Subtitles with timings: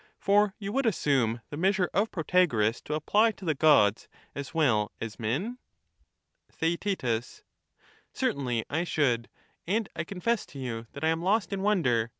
[0.17, 4.91] —for you would assume the measure of Protagoras to apply to the gods as well
[4.99, 5.59] as men?
[6.51, 7.43] Theaetetus Theact,
[8.11, 9.29] Certainly I should,
[9.67, 12.09] and I confess to you that I am his^o^nioiT '^^^^^ wonder.